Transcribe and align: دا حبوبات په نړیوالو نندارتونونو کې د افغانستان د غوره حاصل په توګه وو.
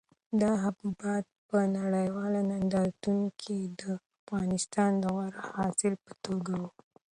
دا 0.41 0.51
حبوبات 0.63 1.25
په 1.49 1.57
نړیوالو 1.77 2.39
نندارتونونو 2.51 3.29
کې 3.41 3.57
د 3.79 3.83
افغانستان 3.99 4.91
د 4.97 5.03
غوره 5.15 5.43
حاصل 5.55 5.93
په 6.05 6.13
توګه 6.25 6.53
وو. 6.61 6.69